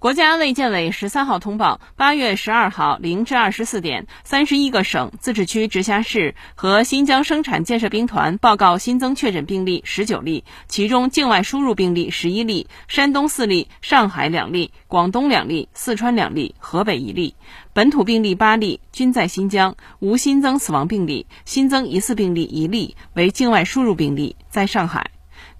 [0.00, 17.34] 国家卫健委十三号通报，八月十二号零至二十四点，三十一个省、自治区、直辖市和新疆生产建设兵团报告新增确诊病例十九例，其中境外输入病例十一例，山东四例，上海两例，广东两例，四川两例，河北一例，
[17.72, 25.10] 本土病例八例，均在新疆，无新增死亡病例，新增疑似病例一例，为境外输入病例，在上海。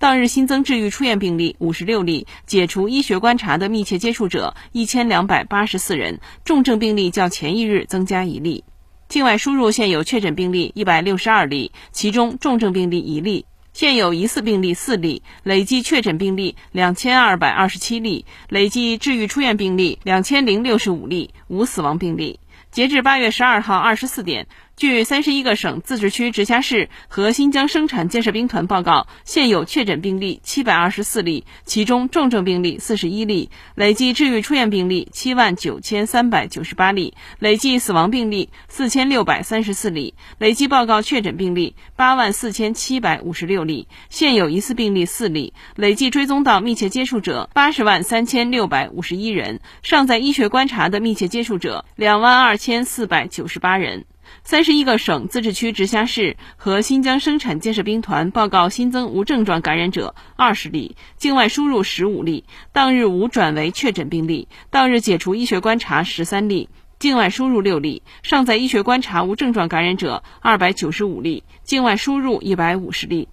[0.01, 8.62] 当日新增治愈出院病例五十六例，解除医学观察的密切接触者一千两百八十四人，重症病例较前一日增加一例。
[9.09, 22.39] 境外输入现有确诊病例一百六十二例，其中重症病例一例，现有疑似病例四例，累计确诊病例两千二百二十七例，累计治愈出院病例两千零六十五例，无死亡病例。
[22.70, 24.47] 截至八月十二号二十四点。
[24.78, 54.05] 据三十一个省、自治区、直辖市和新疆生产建设兵团报告，现有确诊病例七百二十四例，其中重症病例四十一例，累计治愈出院病例七万九千三百九十八例，累计死亡病例四千六百三十四例，累计报告确诊病例八万四千七百五十六例，现有疑似病例四例，累计追踪到密切接触者八十万三千六百五十一人，尚在医学观察的密切接触者两万二千四百九十八人。
[54.44, 73.28] 三十十一个省、自治区、直辖市和新疆生产建设兵团报告新增无症状感染者二十例，境外输入十五例，当日无转为确诊病例，当日解除医学观察十三例，境外输入六例，尚在医学观察无症状感染者二百九十五例，境外输入一百五十例。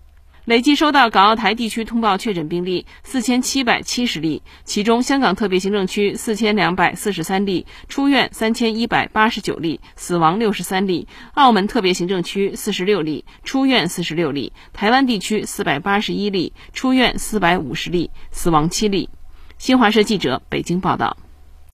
[0.45, 19.09] 累计收到港澳台地区通报确诊病例四千七百七十例，其中香港特别行政区四千两百四十三例，出院三千一百八十九例，死亡六十三例；澳门特别行政区四十六例，出院四十六例；台湾地区四百八十一例，出院四百五十例，死亡七例。
[19.57, 21.17] 新华社记者北京报道。